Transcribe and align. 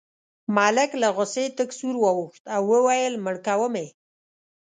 ملک 0.55 0.91
له 1.01 1.07
غوسې 1.15 1.45
تک 1.57 1.69
سور 1.79 1.95
واوښت 2.03 2.43
او 2.55 2.61
وویل 2.73 3.13
مړ 3.23 3.35
کوم 3.47 3.73
یې. 3.81 3.87